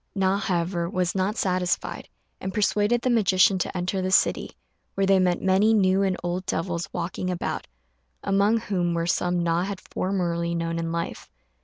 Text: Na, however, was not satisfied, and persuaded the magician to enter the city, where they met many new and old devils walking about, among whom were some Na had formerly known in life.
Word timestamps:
Na, 0.15 0.39
however, 0.39 0.89
was 0.89 1.13
not 1.13 1.37
satisfied, 1.37 2.09
and 2.39 2.55
persuaded 2.55 3.03
the 3.03 3.09
magician 3.11 3.59
to 3.59 3.77
enter 3.77 4.01
the 4.01 4.09
city, 4.09 4.49
where 4.95 5.05
they 5.05 5.19
met 5.19 5.43
many 5.43 5.75
new 5.75 6.01
and 6.01 6.17
old 6.23 6.43
devils 6.47 6.89
walking 6.91 7.29
about, 7.29 7.67
among 8.23 8.57
whom 8.61 8.95
were 8.95 9.05
some 9.05 9.43
Na 9.43 9.61
had 9.61 9.79
formerly 9.79 10.55
known 10.55 10.79
in 10.79 10.91
life. 10.91 11.29